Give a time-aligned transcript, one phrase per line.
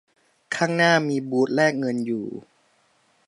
[0.55, 2.25] ข้างหน้ามีบูธแลกเงินอยู่